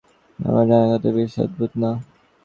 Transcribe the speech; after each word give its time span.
আমার 0.39 0.65
ডাকনামটা 0.69 1.09
বেশ 1.17 1.33
অদ্ভুত 1.43 1.71
না? 1.81 1.91